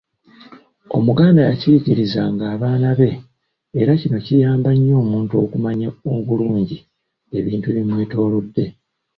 Omuganda 0.97 1.41
yakiyigirizanga 1.49 2.43
abaana 2.55 2.89
be 2.99 3.11
era 3.79 3.91
kino 4.01 4.17
kiyamba 4.25 4.69
nnyo 4.75 4.95
omuntu 5.03 5.33
okumanya 5.43 5.87
obulungi 6.15 6.77
ebintu 7.37 7.65
ebimwetoloodde. 7.69 8.65